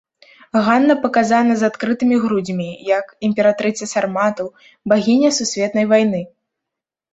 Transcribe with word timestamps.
Ганна 0.67 0.93
паказана 1.03 1.57
з 1.59 1.67
адкрытымі 1.71 2.17
грудзьмі, 2.23 2.69
як 2.97 3.05
імператрыца 3.29 3.91
сарматаў, 3.93 4.51
багіня 4.95 5.29
сусветнай 5.41 5.85
вайны. 5.95 6.27